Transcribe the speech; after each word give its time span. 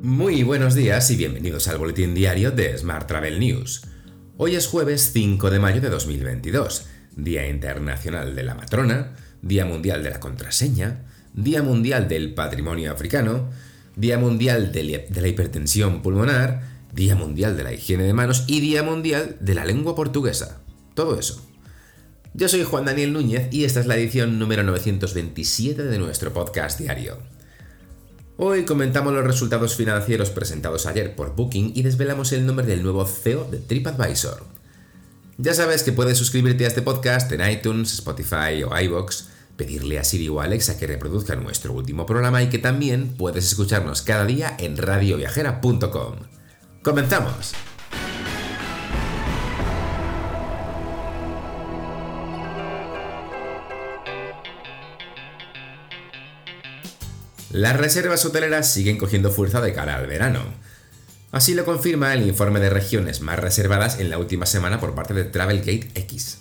Muy 0.00 0.44
buenos 0.44 0.76
días 0.76 1.10
y 1.10 1.16
bienvenidos 1.16 1.66
al 1.66 1.78
boletín 1.78 2.14
diario 2.14 2.52
de 2.52 2.78
Smart 2.78 3.08
Travel 3.08 3.40
News. 3.40 3.82
Hoy 4.36 4.54
es 4.54 4.68
jueves 4.68 5.10
5 5.12 5.50
de 5.50 5.58
mayo 5.58 5.80
de 5.80 5.90
2022, 5.90 6.86
Día 7.16 7.48
Internacional 7.48 8.36
de 8.36 8.44
la 8.44 8.54
Matrona, 8.54 9.16
Día 9.42 9.64
Mundial 9.64 10.04
de 10.04 10.10
la 10.10 10.20
Contraseña, 10.20 11.04
Día 11.34 11.64
Mundial 11.64 12.06
del 12.06 12.32
Patrimonio 12.32 12.92
Africano, 12.92 13.50
Día 13.96 14.18
Mundial 14.18 14.70
de 14.70 15.08
la 15.20 15.26
Hipertensión 15.26 16.00
Pulmonar, 16.00 16.62
Día 16.94 17.16
Mundial 17.16 17.56
de 17.56 17.64
la 17.64 17.72
Higiene 17.72 18.04
de 18.04 18.14
Manos 18.14 18.44
y 18.46 18.60
Día 18.60 18.84
Mundial 18.84 19.36
de 19.40 19.54
la 19.56 19.64
Lengua 19.64 19.96
Portuguesa. 19.96 20.60
Todo 20.94 21.18
eso. 21.18 21.44
Yo 22.34 22.48
soy 22.48 22.62
Juan 22.62 22.84
Daniel 22.84 23.12
Núñez 23.12 23.48
y 23.50 23.64
esta 23.64 23.80
es 23.80 23.86
la 23.86 23.96
edición 23.96 24.38
número 24.38 24.62
927 24.62 25.82
de 25.82 25.98
nuestro 25.98 26.32
podcast 26.32 26.78
diario. 26.78 27.18
Hoy 28.40 28.64
comentamos 28.64 29.12
los 29.12 29.24
resultados 29.24 29.74
financieros 29.74 30.30
presentados 30.30 30.86
ayer 30.86 31.16
por 31.16 31.34
Booking 31.34 31.72
y 31.74 31.82
desvelamos 31.82 32.30
el 32.30 32.46
nombre 32.46 32.64
del 32.64 32.84
nuevo 32.84 33.04
CEO 33.04 33.42
de 33.50 33.58
TripAdvisor. 33.58 34.44
Ya 35.38 35.54
sabes 35.54 35.82
que 35.82 35.90
puedes 35.90 36.18
suscribirte 36.18 36.64
a 36.64 36.68
este 36.68 36.80
podcast 36.80 37.32
en 37.32 37.50
iTunes, 37.50 37.94
Spotify 37.94 38.62
o 38.64 38.80
iBox, 38.80 39.26
pedirle 39.56 39.98
a 39.98 40.04
Siri 40.04 40.28
o 40.28 40.40
Alexa 40.40 40.78
que 40.78 40.86
reproduzca 40.86 41.34
nuestro 41.34 41.72
último 41.72 42.06
programa 42.06 42.40
y 42.40 42.48
que 42.48 42.58
también 42.58 43.08
puedes 43.08 43.44
escucharnos 43.44 44.02
cada 44.02 44.24
día 44.24 44.54
en 44.60 44.76
radioviajera.com. 44.76 46.14
¡Comenzamos! 46.84 47.54
Las 57.50 57.78
reservas 57.78 58.26
hoteleras 58.26 58.70
siguen 58.70 58.98
cogiendo 58.98 59.30
fuerza 59.30 59.62
de 59.62 59.72
cara 59.72 59.96
al 59.96 60.06
verano. 60.06 60.40
Así 61.32 61.54
lo 61.54 61.64
confirma 61.64 62.12
el 62.12 62.26
informe 62.26 62.60
de 62.60 62.68
regiones 62.68 63.22
más 63.22 63.38
reservadas 63.38 64.00
en 64.00 64.10
la 64.10 64.18
última 64.18 64.44
semana 64.44 64.80
por 64.80 64.94
parte 64.94 65.14
de 65.14 65.24
Travelgate 65.24 65.90
X. 65.94 66.40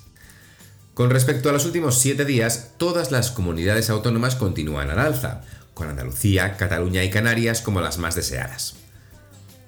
Con 0.94 1.10
respecto 1.10 1.50
a 1.50 1.54
los 1.54 1.66
últimos 1.66 1.98
7 2.00 2.26
días, 2.26 2.72
todas 2.78 3.12
las 3.12 3.32
comunidades 3.32 3.90
autónomas 3.90 4.36
continúan 4.36 4.90
al 4.90 5.00
alza, 5.00 5.44
con 5.74 5.88
Andalucía, 5.88 6.58
Cataluña 6.58 7.04
y 7.06 7.10
Canarias 7.10 7.62
como 7.62 7.80
las 7.80 8.00
más 8.00 8.16
deseadas. 8.16 8.76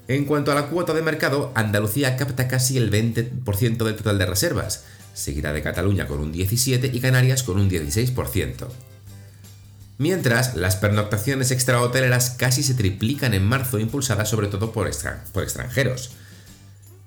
En 0.10 0.26
cuanto 0.26 0.52
a 0.52 0.56
la 0.56 0.68
cuota 0.68 0.94
de 0.94 1.04
mercado, 1.04 1.54
Andalucía 1.56 2.18
capta 2.18 2.50
casi 2.50 2.78
el 2.78 2.92
20% 2.92 3.78
del 3.86 3.96
total 3.96 4.18
de 4.18 4.26
reservas, 4.26 4.84
seguida 5.14 5.54
de 5.54 5.62
Cataluña 5.62 6.08
con 6.08 6.20
un 6.20 6.34
17% 6.34 6.90
y 6.92 7.00
Canarias 7.00 7.44
con 7.44 7.60
un 7.60 7.70
16%. 7.70 8.68
Mientras, 10.00 10.56
las 10.56 10.78
pernoctaciones 10.78 11.52
extrahoteleras 11.52 12.30
casi 12.30 12.64
se 12.64 12.74
triplican 12.74 13.34
en 13.34 13.46
marzo, 13.46 13.80
impulsadas 13.80 14.30
sobre 14.30 14.48
todo 14.48 14.72
por, 14.72 14.88
extranjeros. 14.88 16.12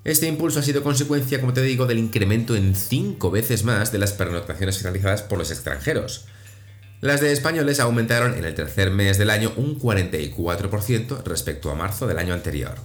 Este 0.03 0.27
impulso 0.27 0.59
ha 0.59 0.63
sido 0.63 0.83
consecuencia, 0.83 1.41
como 1.41 1.53
te 1.53 1.63
digo, 1.63 1.87
del 1.87 1.97
incremento 1.97 2.55
en 2.55 2.75
5 2.75 3.31
veces 3.31 3.63
más 3.63 3.91
de 3.91 3.97
las 3.97 4.11
pernoctaciones 4.11 4.83
realizadas 4.83 5.23
por 5.23 5.39
los 5.39 5.49
extranjeros. 5.49 6.25
Las 7.01 7.19
de 7.19 7.31
españoles 7.31 7.79
aumentaron 7.79 8.37
en 8.37 8.45
el 8.45 8.53
tercer 8.53 8.91
mes 8.91 9.17
del 9.17 9.31
año 9.31 9.51
un 9.57 9.79
44% 9.79 11.23
respecto 11.23 11.71
a 11.71 11.75
marzo 11.75 12.05
del 12.05 12.19
año 12.19 12.35
anterior. 12.35 12.75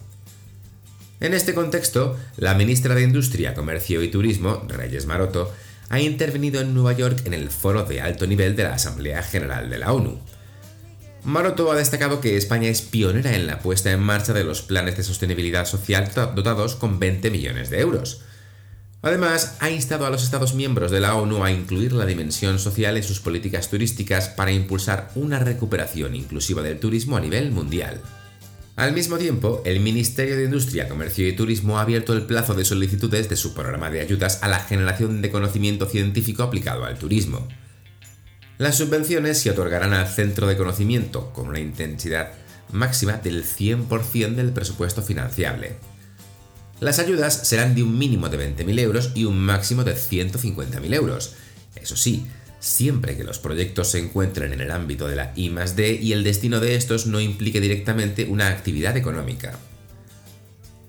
En 1.20 1.34
este 1.34 1.52
contexto, 1.52 2.18
la 2.38 2.54
ministra 2.54 2.94
de 2.94 3.02
Industria, 3.02 3.52
Comercio 3.52 4.02
y 4.02 4.08
Turismo, 4.08 4.64
Reyes 4.68 5.04
Maroto, 5.04 5.52
ha 5.88 6.00
intervenido 6.00 6.60
en 6.60 6.74
Nueva 6.74 6.92
York 6.92 7.22
en 7.24 7.34
el 7.34 7.50
foro 7.50 7.84
de 7.84 8.00
alto 8.00 8.26
nivel 8.26 8.56
de 8.56 8.64
la 8.64 8.74
Asamblea 8.74 9.22
General 9.22 9.70
de 9.70 9.78
la 9.78 9.92
ONU. 9.92 10.20
Maroto 11.24 11.70
ha 11.70 11.76
destacado 11.76 12.20
que 12.20 12.36
España 12.36 12.68
es 12.68 12.82
pionera 12.82 13.34
en 13.34 13.46
la 13.46 13.58
puesta 13.58 13.90
en 13.90 14.00
marcha 14.00 14.32
de 14.32 14.44
los 14.44 14.62
planes 14.62 14.96
de 14.96 15.02
sostenibilidad 15.02 15.66
social 15.66 16.10
dotados 16.34 16.76
con 16.76 16.98
20 16.98 17.30
millones 17.30 17.70
de 17.70 17.80
euros. 17.80 18.22
Además, 19.02 19.56
ha 19.60 19.70
instado 19.70 20.06
a 20.06 20.10
los 20.10 20.24
Estados 20.24 20.54
miembros 20.54 20.90
de 20.90 21.00
la 21.00 21.14
ONU 21.14 21.44
a 21.44 21.52
incluir 21.52 21.92
la 21.92 22.06
dimensión 22.06 22.58
social 22.58 22.96
en 22.96 23.04
sus 23.04 23.20
políticas 23.20 23.70
turísticas 23.70 24.28
para 24.28 24.52
impulsar 24.52 25.10
una 25.14 25.38
recuperación 25.38 26.16
inclusiva 26.16 26.62
del 26.62 26.80
turismo 26.80 27.16
a 27.16 27.20
nivel 27.20 27.52
mundial. 27.52 28.00
Al 28.78 28.92
mismo 28.92 29.18
tiempo, 29.18 29.60
el 29.64 29.80
Ministerio 29.80 30.36
de 30.36 30.44
Industria, 30.44 30.88
Comercio 30.88 31.26
y 31.26 31.34
Turismo 31.34 31.78
ha 31.78 31.82
abierto 31.82 32.12
el 32.12 32.26
plazo 32.26 32.54
de 32.54 32.64
solicitudes 32.64 33.28
de 33.28 33.34
su 33.34 33.52
programa 33.52 33.90
de 33.90 34.00
ayudas 34.00 34.38
a 34.40 34.46
la 34.46 34.60
generación 34.60 35.20
de 35.20 35.32
conocimiento 35.32 35.86
científico 35.86 36.44
aplicado 36.44 36.84
al 36.84 36.96
turismo. 36.96 37.48
Las 38.56 38.76
subvenciones 38.76 39.40
se 39.40 39.50
otorgarán 39.50 39.94
al 39.94 40.06
centro 40.06 40.46
de 40.46 40.56
conocimiento 40.56 41.32
con 41.32 41.48
una 41.48 41.58
intensidad 41.58 42.30
máxima 42.70 43.14
del 43.14 43.42
100% 43.44 44.36
del 44.36 44.52
presupuesto 44.52 45.02
financiable. 45.02 45.74
Las 46.78 47.00
ayudas 47.00 47.48
serán 47.48 47.74
de 47.74 47.82
un 47.82 47.98
mínimo 47.98 48.28
de 48.28 48.54
20.000 48.54 48.78
euros 48.78 49.10
y 49.16 49.24
un 49.24 49.40
máximo 49.40 49.82
de 49.82 49.96
150.000 49.96 50.94
euros. 50.94 51.34
Eso 51.74 51.96
sí, 51.96 52.28
siempre 52.60 53.16
que 53.16 53.24
los 53.24 53.38
proyectos 53.38 53.90
se 53.90 53.98
encuentren 53.98 54.52
en 54.52 54.60
el 54.60 54.70
ámbito 54.70 55.06
de 55.08 55.16
la 55.16 55.32
I 55.36 55.52
y 56.00 56.12
el 56.12 56.24
destino 56.24 56.60
de 56.60 56.74
estos 56.74 57.06
no 57.06 57.20
implique 57.20 57.60
directamente 57.60 58.24
una 58.24 58.48
actividad 58.48 58.96
económica. 58.96 59.58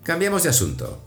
Cambiamos 0.04 0.44
de 0.44 0.50
asunto. 0.50 1.04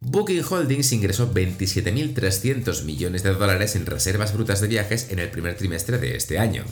Booking 0.00 0.42
Holdings 0.48 0.92
ingresó 0.92 1.32
27.300 1.32 2.84
millones 2.84 3.22
de 3.22 3.34
dólares 3.34 3.76
en 3.76 3.84
reservas 3.86 4.32
brutas 4.32 4.60
de 4.60 4.68
viajes 4.68 5.08
en 5.10 5.18
el 5.18 5.30
primer 5.30 5.56
trimestre 5.56 5.98
de 5.98 6.16
este 6.16 6.38
año. 6.38 6.64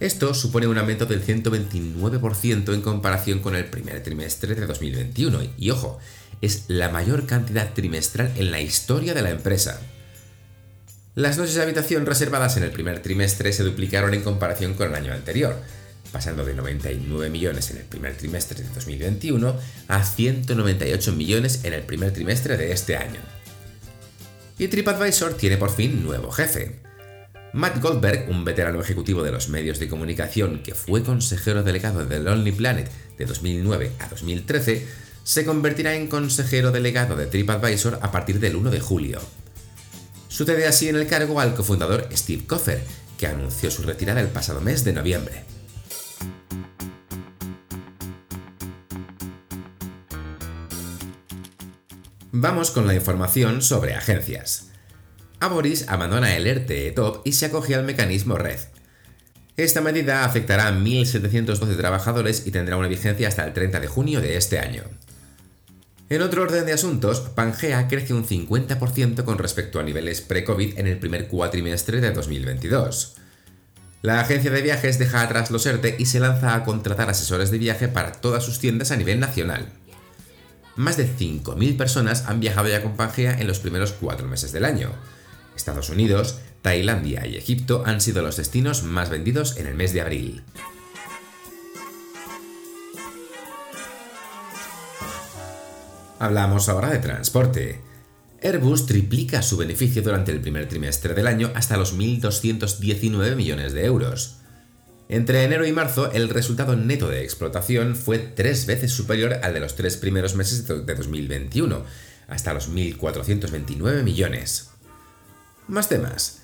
Esto 0.00 0.34
supone 0.34 0.66
un 0.66 0.76
aumento 0.76 1.06
del 1.06 1.24
129% 1.24 2.74
en 2.74 2.82
comparación 2.82 3.38
con 3.38 3.54
el 3.54 3.66
primer 3.66 4.02
trimestre 4.02 4.56
de 4.56 4.66
2021 4.66 5.42
y, 5.56 5.70
ojo, 5.70 5.98
es 6.40 6.64
la 6.66 6.88
mayor 6.88 7.26
cantidad 7.26 7.72
trimestral 7.72 8.32
en 8.36 8.50
la 8.50 8.60
historia 8.60 9.14
de 9.14 9.22
la 9.22 9.30
empresa. 9.30 9.80
Las 11.16 11.38
noches 11.38 11.54
de 11.54 11.62
habitación 11.62 12.06
reservadas 12.06 12.56
en 12.56 12.64
el 12.64 12.72
primer 12.72 13.00
trimestre 13.00 13.52
se 13.52 13.62
duplicaron 13.62 14.14
en 14.14 14.22
comparación 14.22 14.74
con 14.74 14.88
el 14.88 14.96
año 14.96 15.12
anterior, 15.12 15.56
pasando 16.10 16.44
de 16.44 16.54
99 16.54 17.30
millones 17.30 17.70
en 17.70 17.76
el 17.76 17.84
primer 17.84 18.16
trimestre 18.16 18.60
de 18.60 18.68
2021 18.74 19.56
a 19.86 20.04
198 20.04 21.12
millones 21.12 21.60
en 21.62 21.72
el 21.72 21.82
primer 21.82 22.12
trimestre 22.12 22.56
de 22.56 22.72
este 22.72 22.96
año. 22.96 23.20
Y 24.58 24.66
TripAdvisor 24.66 25.34
tiene 25.34 25.56
por 25.56 25.70
fin 25.70 26.02
nuevo 26.02 26.32
jefe. 26.32 26.80
Matt 27.52 27.80
Goldberg, 27.80 28.28
un 28.28 28.44
veterano 28.44 28.80
ejecutivo 28.80 29.22
de 29.22 29.30
los 29.30 29.48
medios 29.48 29.78
de 29.78 29.88
comunicación 29.88 30.64
que 30.64 30.74
fue 30.74 31.04
consejero 31.04 31.62
delegado 31.62 32.04
de 32.04 32.18
Lonely 32.18 32.50
Planet 32.50 32.90
de 33.16 33.24
2009 33.24 33.92
a 34.00 34.08
2013, 34.08 34.84
se 35.22 35.44
convertirá 35.44 35.94
en 35.94 36.08
consejero 36.08 36.72
delegado 36.72 37.14
de 37.14 37.26
TripAdvisor 37.26 38.00
a 38.02 38.10
partir 38.10 38.40
del 38.40 38.56
1 38.56 38.72
de 38.72 38.80
julio. 38.80 39.20
Sucede 40.34 40.66
así 40.66 40.88
en 40.88 40.96
el 40.96 41.06
cargo 41.06 41.38
al 41.38 41.54
cofundador 41.54 42.08
Steve 42.12 42.44
Koffer, 42.44 42.82
que 43.16 43.28
anunció 43.28 43.70
su 43.70 43.82
retirada 43.82 44.20
el 44.20 44.26
pasado 44.26 44.60
mes 44.60 44.82
de 44.82 44.92
noviembre. 44.92 45.44
Vamos 52.32 52.72
con 52.72 52.88
la 52.88 52.96
información 52.96 53.62
sobre 53.62 53.94
agencias. 53.94 54.72
Aboris 55.38 55.88
abandona 55.88 56.34
el 56.34 56.48
ERTE 56.48 56.90
Top 56.90 57.22
y 57.24 57.34
se 57.34 57.46
acoge 57.46 57.76
al 57.76 57.84
mecanismo 57.84 58.36
Red. 58.36 58.58
Esta 59.56 59.82
medida 59.82 60.24
afectará 60.24 60.66
a 60.66 60.72
1.712 60.72 61.76
trabajadores 61.76 62.44
y 62.44 62.50
tendrá 62.50 62.76
una 62.76 62.88
vigencia 62.88 63.28
hasta 63.28 63.44
el 63.44 63.52
30 63.52 63.78
de 63.78 63.86
junio 63.86 64.20
de 64.20 64.36
este 64.36 64.58
año. 64.58 64.82
En 66.10 66.20
otro 66.20 66.42
orden 66.42 66.66
de 66.66 66.72
asuntos, 66.72 67.20
Pangea 67.20 67.88
crece 67.88 68.12
un 68.12 68.26
50% 68.26 69.24
con 69.24 69.38
respecto 69.38 69.80
a 69.80 69.82
niveles 69.82 70.20
pre-COVID 70.20 70.78
en 70.78 70.86
el 70.86 70.98
primer 70.98 71.28
cuatrimestre 71.28 72.00
de 72.00 72.10
2022. 72.10 73.14
La 74.02 74.20
agencia 74.20 74.50
de 74.50 74.60
viajes 74.60 74.98
deja 74.98 75.22
atrás 75.22 75.50
los 75.50 75.64
ERTE 75.64 75.96
y 75.98 76.04
se 76.04 76.20
lanza 76.20 76.54
a 76.54 76.62
contratar 76.62 77.08
asesores 77.08 77.50
de 77.50 77.56
viaje 77.56 77.88
para 77.88 78.12
todas 78.12 78.44
sus 78.44 78.58
tiendas 78.58 78.90
a 78.90 78.96
nivel 78.96 79.18
nacional. 79.18 79.72
Más 80.76 80.98
de 80.98 81.08
5.000 81.08 81.78
personas 81.78 82.24
han 82.26 82.38
viajado 82.38 82.68
ya 82.68 82.82
con 82.82 82.96
Pangea 82.96 83.40
en 83.40 83.46
los 83.46 83.60
primeros 83.60 83.92
cuatro 83.92 84.28
meses 84.28 84.52
del 84.52 84.66
año. 84.66 84.90
Estados 85.56 85.88
Unidos, 85.88 86.40
Tailandia 86.60 87.26
y 87.26 87.36
Egipto 87.36 87.82
han 87.86 88.02
sido 88.02 88.20
los 88.20 88.36
destinos 88.36 88.82
más 88.82 89.08
vendidos 89.08 89.56
en 89.56 89.68
el 89.68 89.74
mes 89.74 89.94
de 89.94 90.02
abril. 90.02 90.42
Hablamos 96.24 96.70
ahora 96.70 96.88
de 96.88 97.00
transporte. 97.00 97.82
Airbus 98.42 98.86
triplica 98.86 99.42
su 99.42 99.58
beneficio 99.58 100.00
durante 100.00 100.32
el 100.32 100.40
primer 100.40 100.66
trimestre 100.66 101.12
del 101.12 101.26
año 101.26 101.52
hasta 101.54 101.76
los 101.76 101.94
1.219 101.94 103.36
millones 103.36 103.74
de 103.74 103.84
euros. 103.84 104.36
Entre 105.10 105.44
enero 105.44 105.66
y 105.66 105.72
marzo, 105.72 106.10
el 106.12 106.30
resultado 106.30 106.76
neto 106.76 107.10
de 107.10 107.24
explotación 107.24 107.94
fue 107.94 108.18
tres 108.20 108.64
veces 108.64 108.90
superior 108.90 109.34
al 109.42 109.52
de 109.52 109.60
los 109.60 109.76
tres 109.76 109.98
primeros 109.98 110.34
meses 110.34 110.66
de 110.66 110.94
2021, 110.94 111.84
hasta 112.28 112.54
los 112.54 112.70
1.429 112.70 114.02
millones. 114.02 114.70
Más 115.68 115.90
temas. 115.90 116.38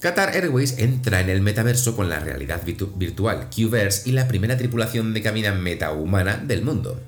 Qatar 0.00 0.30
Airways 0.30 0.78
entra 0.78 1.20
en 1.20 1.28
el 1.28 1.42
metaverso 1.42 1.94
con 1.96 2.08
la 2.08 2.20
realidad 2.20 2.62
virtual 2.64 3.50
Qverse 3.54 4.08
y 4.08 4.12
la 4.12 4.26
primera 4.26 4.56
tripulación 4.56 5.12
de 5.12 5.20
cabina 5.20 5.52
metahumana 5.52 6.38
del 6.38 6.62
mundo. 6.62 6.98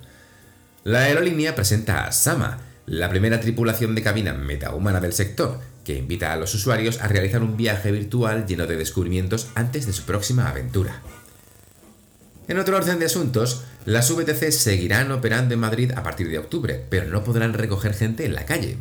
La 0.82 1.00
aerolínea 1.00 1.55
presenta 1.55 2.06
a 2.06 2.12
Sama, 2.12 2.59
la 2.87 3.11
primera 3.11 3.38
tripulación 3.38 3.94
de 3.94 4.03
cabina 4.03 4.32
metahumana 4.32 4.99
del 4.99 5.12
sector, 5.12 5.61
que 5.85 5.94
invita 5.94 6.32
a 6.32 6.37
los 6.37 6.55
usuarios 6.55 7.00
a 7.03 7.09
realizar 7.09 7.43
un 7.43 7.59
viaje 7.59 7.93
virtual 7.93 8.47
lleno 8.47 8.67
de 8.67 8.77
descubrimientos 8.77 9.49
antes 9.55 9.87
de 9.87 9.93
su 9.93 10.05
próxima 10.05 10.49
aventura. 10.49 11.03
En 12.49 12.59
otro 12.59 12.79
orden 12.79 12.99
de 12.99 13.05
asuntos, 13.05 13.65
las 13.85 14.11
VTC 14.11 14.50
seguirán 14.53 15.12
operando 15.12 15.53
en 15.53 15.61
Madrid 15.61 15.93
a 15.94 16.03
partir 16.03 16.31
de 16.31 16.38
octubre, 16.38 16.83
pero 16.88 17.06
no 17.11 17.25
podrán 17.25 17.53
recoger 17.53 17.93
gente 17.93 18.25
en 18.25 18.35
la 18.35 18.47
calle. 18.47 18.79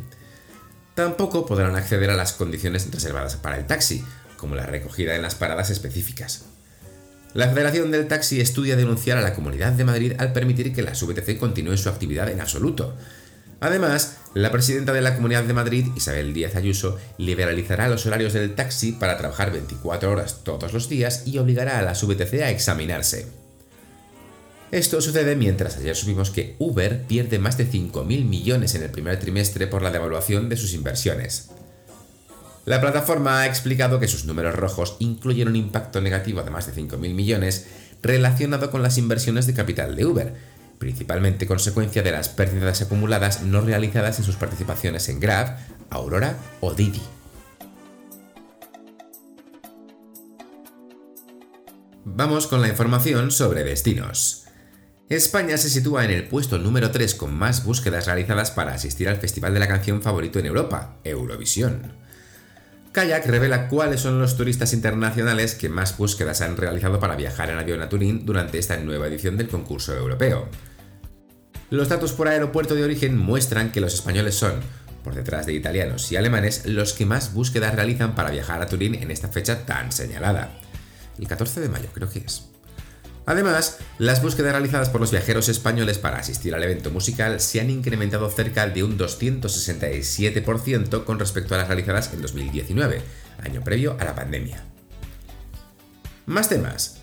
Tampoco 0.94 1.44
podrán 1.44 1.76
acceder 1.76 2.08
a 2.08 2.16
las 2.16 2.32
condiciones 2.32 2.90
reservadas 2.90 3.36
para 3.36 3.58
el 3.58 3.66
taxi, 3.66 4.04
como 4.38 4.54
la 4.54 4.64
recogida 4.64 5.16
en 5.16 5.22
las 5.22 5.34
paradas 5.34 5.68
específicas. 5.68 6.46
La 7.32 7.48
Federación 7.48 7.92
del 7.92 8.08
Taxi 8.08 8.40
estudia 8.40 8.74
denunciar 8.74 9.16
a 9.16 9.20
la 9.20 9.34
Comunidad 9.34 9.72
de 9.72 9.84
Madrid 9.84 10.14
al 10.18 10.32
permitir 10.32 10.72
que 10.72 10.82
las 10.82 11.00
VTC 11.00 11.38
continúen 11.38 11.78
su 11.78 11.88
actividad 11.88 12.28
en 12.28 12.40
absoluto. 12.40 12.96
Además, 13.60 14.16
la 14.34 14.50
presidenta 14.50 14.92
de 14.92 15.00
la 15.00 15.14
Comunidad 15.14 15.44
de 15.44 15.52
Madrid, 15.52 15.86
Isabel 15.94 16.34
Díaz 16.34 16.56
Ayuso, 16.56 16.98
liberalizará 17.18 17.88
los 17.88 18.04
horarios 18.06 18.32
del 18.32 18.56
taxi 18.56 18.92
para 18.92 19.16
trabajar 19.16 19.52
24 19.52 20.10
horas 20.10 20.40
todos 20.42 20.72
los 20.72 20.88
días 20.88 21.22
y 21.24 21.38
obligará 21.38 21.78
a 21.78 21.82
las 21.82 22.02
VTC 22.02 22.42
a 22.42 22.50
examinarse. 22.50 23.28
Esto 24.72 25.00
sucede 25.00 25.36
mientras 25.36 25.76
ayer 25.76 25.94
supimos 25.94 26.30
que 26.30 26.56
Uber 26.58 27.04
pierde 27.06 27.38
más 27.38 27.56
de 27.56 27.68
5.000 27.68 28.24
millones 28.24 28.74
en 28.74 28.82
el 28.82 28.90
primer 28.90 29.20
trimestre 29.20 29.68
por 29.68 29.82
la 29.82 29.90
devaluación 29.92 30.48
de 30.48 30.56
sus 30.56 30.74
inversiones. 30.74 31.50
La 32.66 32.80
plataforma 32.80 33.40
ha 33.40 33.46
explicado 33.46 33.98
que 33.98 34.08
sus 34.08 34.26
números 34.26 34.54
rojos 34.54 34.96
incluyen 34.98 35.48
un 35.48 35.56
impacto 35.56 36.00
negativo 36.00 36.42
de 36.42 36.50
más 36.50 36.66
de 36.66 36.80
5.000 36.80 37.14
millones 37.14 37.66
relacionado 38.02 38.70
con 38.70 38.82
las 38.82 38.98
inversiones 38.98 39.46
de 39.46 39.54
capital 39.54 39.96
de 39.96 40.06
Uber, 40.06 40.34
principalmente 40.78 41.46
consecuencia 41.46 42.02
de 42.02 42.12
las 42.12 42.28
pérdidas 42.28 42.82
acumuladas 42.82 43.42
no 43.42 43.60
realizadas 43.60 44.18
en 44.18 44.24
sus 44.24 44.36
participaciones 44.36 45.08
en 45.08 45.20
Grab, 45.20 45.56
Aurora 45.90 46.36
o 46.60 46.74
Didi. 46.74 47.02
Vamos 52.04 52.46
con 52.46 52.60
la 52.60 52.68
información 52.68 53.30
sobre 53.30 53.62
destinos. 53.64 54.44
España 55.08 55.56
se 55.56 55.70
sitúa 55.70 56.04
en 56.04 56.10
el 56.10 56.28
puesto 56.28 56.58
número 56.58 56.90
3 56.90 57.14
con 57.14 57.34
más 57.34 57.64
búsquedas 57.64 58.06
realizadas 58.06 58.50
para 58.50 58.74
asistir 58.74 59.08
al 59.08 59.16
festival 59.16 59.52
de 59.54 59.60
la 59.60 59.68
canción 59.68 60.02
favorito 60.02 60.38
en 60.38 60.46
Europa, 60.46 60.98
Eurovisión. 61.04 62.00
Kayak 62.92 63.26
revela 63.26 63.68
cuáles 63.68 64.00
son 64.00 64.18
los 64.18 64.36
turistas 64.36 64.72
internacionales 64.72 65.54
que 65.54 65.68
más 65.68 65.96
búsquedas 65.96 66.40
han 66.40 66.56
realizado 66.56 66.98
para 66.98 67.14
viajar 67.14 67.48
en 67.48 67.58
avión 67.58 67.80
a 67.82 67.88
Turín 67.88 68.26
durante 68.26 68.58
esta 68.58 68.76
nueva 68.78 69.06
edición 69.06 69.36
del 69.36 69.48
concurso 69.48 69.94
europeo. 69.94 70.48
Los 71.70 71.88
datos 71.88 72.12
por 72.12 72.26
aeropuerto 72.26 72.74
de 72.74 72.82
origen 72.82 73.16
muestran 73.16 73.70
que 73.70 73.80
los 73.80 73.94
españoles 73.94 74.34
son, 74.34 74.54
por 75.04 75.14
detrás 75.14 75.46
de 75.46 75.52
italianos 75.52 76.10
y 76.10 76.16
alemanes, 76.16 76.66
los 76.66 76.92
que 76.92 77.06
más 77.06 77.32
búsquedas 77.32 77.76
realizan 77.76 78.16
para 78.16 78.32
viajar 78.32 78.60
a 78.60 78.66
Turín 78.66 78.96
en 78.96 79.12
esta 79.12 79.28
fecha 79.28 79.64
tan 79.64 79.92
señalada. 79.92 80.58
El 81.16 81.28
14 81.28 81.60
de 81.60 81.68
mayo 81.68 81.88
creo 81.94 82.10
que 82.10 82.18
es. 82.18 82.49
Además, 83.26 83.78
las 83.98 84.22
búsquedas 84.22 84.52
realizadas 84.52 84.88
por 84.88 85.00
los 85.00 85.10
viajeros 85.10 85.48
españoles 85.48 85.98
para 85.98 86.18
asistir 86.18 86.54
al 86.54 86.62
evento 86.64 86.90
musical 86.90 87.40
se 87.40 87.60
han 87.60 87.70
incrementado 87.70 88.28
cerca 88.30 88.68
de 88.68 88.82
un 88.82 88.98
267% 88.98 91.04
con 91.04 91.18
respecto 91.18 91.54
a 91.54 91.58
las 91.58 91.68
realizadas 91.68 92.12
en 92.12 92.22
2019, 92.22 93.02
año 93.42 93.62
previo 93.62 93.96
a 94.00 94.04
la 94.04 94.14
pandemia. 94.14 94.64
Más 96.26 96.48
temas. 96.48 96.96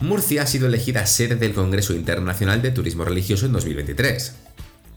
Murcia 0.00 0.42
ha 0.42 0.46
sido 0.46 0.66
elegida 0.66 1.06
sede 1.06 1.36
del 1.36 1.54
Congreso 1.54 1.94
Internacional 1.94 2.60
de 2.60 2.72
Turismo 2.72 3.04
Religioso 3.04 3.46
en 3.46 3.52
2023. 3.52 4.34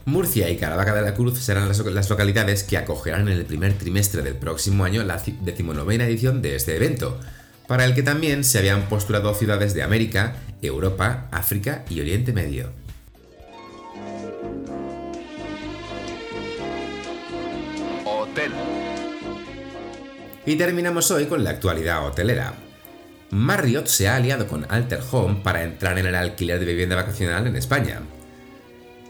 Murcia 0.05 0.49
y 0.49 0.57
Caravaca 0.57 0.93
de 0.93 1.01
la 1.01 1.13
Cruz 1.13 1.39
serán 1.39 1.67
las, 1.67 2.09
localidades 2.09 2.63
que 2.63 2.77
acogerán 2.77 3.27
en 3.27 3.37
el 3.37 3.45
primer 3.45 3.73
trimestre 3.73 4.21
del 4.21 4.35
próximo 4.35 4.83
año 4.83 5.03
la 5.03 5.21
decimonovena 5.41 6.05
edición 6.05 6.41
de 6.41 6.55
este 6.55 6.75
evento, 6.75 7.19
para 7.67 7.85
el 7.85 7.95
que 7.95 8.03
también 8.03 8.43
se 8.43 8.59
habían 8.59 8.87
postulado 8.87 9.33
ciudades 9.33 9.73
de 9.73 9.83
América, 9.83 10.35
Europa, 10.61 11.27
África 11.31 11.83
y 11.89 11.99
Oriente 11.99 12.33
Medio. 12.33 12.71
Hotel. 18.05 18.51
Y 20.45 20.55
terminamos 20.55 21.09
hoy 21.11 21.25
con 21.25 21.43
la 21.43 21.51
actualidad 21.51 22.05
hotelera. 22.05 22.53
Marriott 23.31 23.87
se 23.87 24.07
ha 24.07 24.15
aliado 24.15 24.47
con 24.47 24.65
Alter 24.69 24.99
Home 25.11 25.41
para 25.43 25.63
entrar 25.63 25.97
en 25.97 26.05
el 26.05 26.15
alquiler 26.15 26.59
de 26.59 26.65
vivienda 26.65 26.95
vacacional 26.95 27.47
en 27.47 27.55
España. 27.55 28.01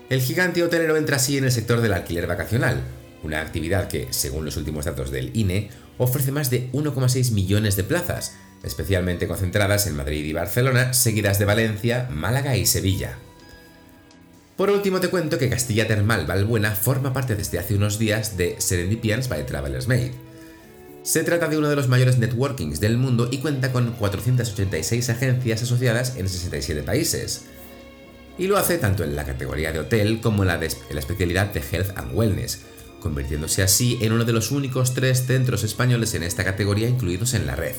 El 0.10 0.22
gigante 0.22 0.63
hotelero 0.63 0.96
entra 0.96 1.18
así 1.18 1.38
en 1.38 1.44
el 1.44 1.52
sector 1.52 1.81
del 1.81 1.94
alquiler 1.94 2.25
vacacional, 2.25 2.81
una 3.24 3.42
actividad 3.42 3.88
que, 3.88 4.07
según 4.12 4.46
los 4.46 4.56
últimos 4.56 4.86
datos 4.86 5.12
del 5.12 5.36
INE, 5.36 5.69
ofrece 5.97 6.31
más 6.31 6.50
de 6.50 6.71
1,6 6.71 7.31
millones 7.31 7.75
de 7.75 7.83
plazas, 7.83 8.36
especialmente 8.63 9.27
concentradas 9.27 9.88
en 9.88 9.95
Madrid 9.95 10.25
y 10.25 10.33
Barcelona, 10.33 10.94
seguidas 10.94 11.39
de 11.39 11.45
Valencia, 11.45 12.09
Málaga 12.12 12.57
y 12.57 12.65
Sevilla. 12.65 13.18
Por 14.57 14.69
último 14.69 15.01
te 15.01 15.09
cuento 15.09 15.38
que 15.38 15.50
Castilla 15.50 15.88
Termal 15.88 16.25
Valbuena 16.25 16.71
forma 16.71 17.12
parte 17.12 17.36
desde 17.36 17.59
hace 17.59 17.75
unos 17.75 18.00
días 18.00 18.38
de 18.38 18.56
Serendipians 18.59 19.27
by 19.27 19.45
Travelers 19.45 19.88
Made. 19.88 20.13
Se 21.03 21.24
trata 21.24 21.47
de 21.50 21.57
uno 21.57 21.69
de 21.69 21.75
los 21.75 21.89
mayores 21.89 22.18
networkings 22.18 22.80
del 22.80 22.97
mundo 22.97 23.27
y 23.30 23.39
cuenta 23.39 23.71
con 23.71 23.92
486 23.92 25.09
agencias 25.09 25.62
asociadas 25.62 26.15
en 26.15 26.30
67 26.30 26.83
países. 26.83 27.45
Y 28.38 28.47
lo 28.47 28.57
hace 28.57 28.77
tanto 28.77 29.03
en 29.03 29.15
la 29.15 29.25
categoría 29.25 29.71
de 29.71 29.80
hotel 29.80 30.19
como 30.21 30.44
en 30.44 30.50
en 30.50 30.59
la 30.59 31.00
especialidad 31.00 31.53
de 31.53 31.62
Health 31.62 31.97
and 31.97 32.15
Wellness, 32.15 32.62
convirtiéndose 33.00 33.63
así 33.63 33.97
en 34.01 34.13
uno 34.13 34.25
de 34.25 34.33
los 34.33 34.51
únicos 34.51 34.94
tres 34.94 35.25
centros 35.25 35.63
españoles 35.63 36.13
en 36.13 36.24
esta 36.24 36.44
categoría 36.44 36.89
incluidos 36.89 37.33
en 37.33 37.45
la 37.45 37.56
red. 37.56 37.75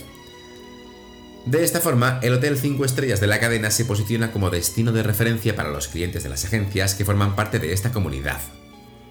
De 1.47 1.63
esta 1.63 1.81
forma, 1.81 2.19
el 2.23 2.33
Hotel 2.33 2.59
5 2.59 2.85
Estrellas 2.85 3.21
de 3.21 3.29
la 3.29 3.39
cadena 3.39 3.71
se 3.71 3.85
posiciona 3.85 4.33
como 4.33 4.51
destino 4.51 4.91
de 4.91 5.05
referencia 5.05 5.55
para 5.55 5.71
los 5.71 5.87
clientes 5.87 6.25
de 6.25 6.29
las 6.29 6.45
agencias 6.45 6.97
que 6.97 7.05
forman 7.05 7.37
parte 7.37 7.61
de 7.61 7.73
esta 7.73 7.93
comunidad. 7.93 8.41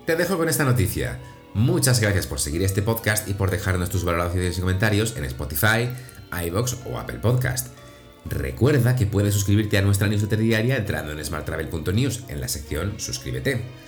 Te 0.06 0.18
dejo 0.18 0.38
con 0.38 0.50
esta 0.50 0.66
noticia. 0.66 1.22
Muchas 1.54 2.02
gracias 2.02 2.28
por 2.28 2.42
seguir 2.42 2.62
este 2.64 2.82
podcast 2.82 3.30
y 3.30 3.34
por 3.36 3.52
dejarnos 3.52 3.90
tus 3.90 4.04
valoraciones 4.04 4.58
y 4.58 4.62
comentarios 4.62 5.16
en 5.16 5.24
Spotify, 5.24 5.90
iBox 6.46 6.76
o 6.86 7.00
Apple 7.00 7.20
Podcast. 7.20 7.70
Recuerda 8.26 8.98
que 8.98 9.06
puedes 9.06 9.34
suscribirte 9.34 9.78
a 9.78 9.82
nuestra 9.82 10.10
newsletter 10.10 10.40
diaria 10.40 10.76
entrando 10.76 11.14
en 11.14 11.24
smarttravel.news 11.24 12.24
en 12.28 12.42
la 12.42 12.50
sección 12.50 13.00
Suscríbete. 13.00 13.85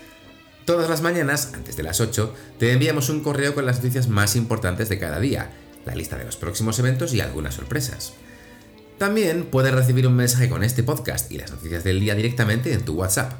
Todas 0.67 0.89
las 0.89 1.01
mañanas, 1.01 1.51
antes 1.53 1.77
de 1.77 1.83
las 1.83 2.01
8, 2.01 2.33
te 2.59 2.73
enviamos 2.73 3.07
un 3.07 3.23
correo 3.23 3.55
con 3.55 3.65
las 3.65 3.77
noticias 3.77 4.09
más 4.09 4.35
importantes 4.35 4.89
de 4.89 4.99
cada 4.99 5.21
día, 5.21 5.49
la 5.85 5.95
lista 5.95 6.17
de 6.17 6.25
los 6.25 6.35
próximos 6.35 6.77
eventos 6.77 7.13
y 7.13 7.21
algunas 7.21 7.53
sorpresas. 7.53 8.11
También 8.97 9.45
puedes 9.45 9.73
recibir 9.73 10.05
un 10.07 10.17
mensaje 10.17 10.49
con 10.49 10.65
este 10.65 10.83
podcast 10.83 11.31
y 11.31 11.37
las 11.37 11.51
noticias 11.51 11.85
del 11.85 12.01
día 12.01 12.15
directamente 12.15 12.73
en 12.73 12.83
tu 12.83 12.95
WhatsApp. 12.95 13.31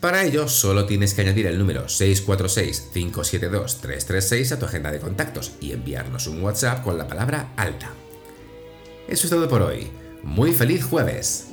Para 0.00 0.24
ello, 0.24 0.48
solo 0.48 0.86
tienes 0.86 1.14
que 1.14 1.20
añadir 1.20 1.46
el 1.46 1.56
número 1.56 1.86
646-572-336 1.86 4.50
a 4.50 4.58
tu 4.58 4.66
agenda 4.66 4.90
de 4.90 4.98
contactos 4.98 5.52
y 5.60 5.70
enviarnos 5.70 6.26
un 6.26 6.42
WhatsApp 6.42 6.82
con 6.82 6.98
la 6.98 7.06
palabra 7.06 7.52
alta. 7.56 7.92
Eso 9.06 9.28
es 9.28 9.30
todo 9.30 9.48
por 9.48 9.62
hoy. 9.62 9.92
Muy 10.24 10.52
feliz 10.52 10.82
jueves. 10.82 11.49